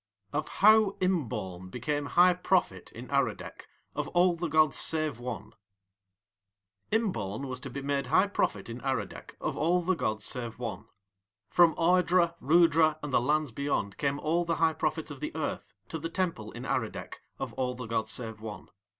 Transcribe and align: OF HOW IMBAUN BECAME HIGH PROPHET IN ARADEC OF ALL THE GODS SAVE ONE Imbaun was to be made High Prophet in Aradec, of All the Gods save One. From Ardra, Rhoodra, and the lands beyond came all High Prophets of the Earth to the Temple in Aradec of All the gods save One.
OF 0.33 0.47
HOW 0.47 0.97
IMBAUN 0.99 1.69
BECAME 1.69 2.05
HIGH 2.07 2.33
PROPHET 2.33 2.91
IN 2.93 3.11
ARADEC 3.11 3.67
OF 3.93 4.07
ALL 4.15 4.35
THE 4.35 4.47
GODS 4.47 4.75
SAVE 4.75 5.19
ONE 5.19 5.53
Imbaun 6.91 7.45
was 7.47 7.59
to 7.59 7.69
be 7.69 7.83
made 7.83 8.07
High 8.07 8.25
Prophet 8.25 8.67
in 8.67 8.81
Aradec, 8.81 9.37
of 9.39 9.55
All 9.55 9.83
the 9.83 9.93
Gods 9.93 10.25
save 10.25 10.57
One. 10.57 10.87
From 11.51 11.75
Ardra, 11.75 12.33
Rhoodra, 12.41 12.97
and 13.03 13.13
the 13.13 13.21
lands 13.21 13.51
beyond 13.51 13.99
came 13.99 14.17
all 14.17 14.47
High 14.47 14.73
Prophets 14.73 15.11
of 15.11 15.19
the 15.19 15.35
Earth 15.35 15.75
to 15.89 15.99
the 15.99 16.09
Temple 16.09 16.51
in 16.51 16.65
Aradec 16.65 17.21
of 17.37 17.53
All 17.53 17.75
the 17.75 17.85
gods 17.85 18.09
save 18.09 18.41
One. 18.41 18.69